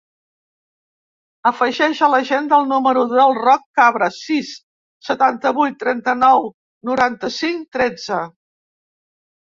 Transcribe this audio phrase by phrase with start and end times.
[1.49, 4.57] Afegeix a l'agenda el número del Roc Cabra: sis,
[5.11, 6.53] setanta-vuit, trenta-nou,
[6.93, 8.25] noranta-cinc, tretze.